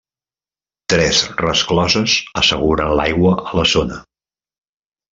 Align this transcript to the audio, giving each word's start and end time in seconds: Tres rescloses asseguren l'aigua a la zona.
Tres 0.93 1.19
rescloses 1.41 2.17
asseguren 2.43 2.97
l'aigua 3.01 3.37
a 3.45 3.57
la 3.63 3.71
zona. 3.77 4.03